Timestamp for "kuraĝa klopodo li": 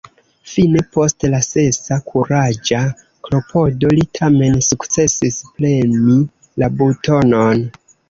2.07-4.09